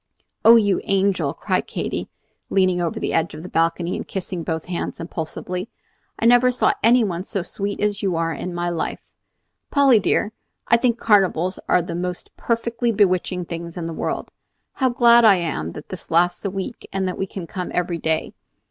"Oh, 0.43 0.55
you 0.55 0.81
angel!" 0.85 1.31
cried 1.35 1.67
Katy, 1.67 2.09
leaning 2.49 2.81
over 2.81 2.99
the 2.99 3.13
edge 3.13 3.35
of 3.35 3.43
the 3.43 3.47
balcony 3.47 3.95
and 3.95 4.07
kissing 4.07 4.41
both 4.41 4.65
hands 4.65 4.99
impulsively, 4.99 5.69
"I 6.17 6.25
never 6.25 6.51
saw 6.51 6.73
any 6.81 7.03
one 7.03 7.23
so 7.23 7.43
sweet 7.43 7.79
as 7.79 8.01
you 8.01 8.15
are 8.15 8.33
in 8.33 8.51
my 8.55 8.67
life. 8.71 9.01
Polly 9.69 9.99
dear, 9.99 10.31
I 10.67 10.77
think 10.77 10.97
carnivals 10.97 11.59
are 11.69 11.83
the 11.83 11.93
most 11.93 12.35
perfectly 12.35 12.91
bewitching 12.91 13.45
things 13.45 13.77
in 13.77 13.85
the 13.85 13.93
world. 13.93 14.31
How 14.73 14.89
glad 14.89 15.23
I 15.23 15.35
am 15.35 15.73
that 15.73 15.89
this 15.89 16.09
lasts 16.09 16.43
a 16.45 16.49
week, 16.49 16.89
and 16.91 17.07
that 17.07 17.19
we 17.19 17.27
can 17.27 17.45
come 17.45 17.69
every 17.71 17.99
day. 17.99 18.33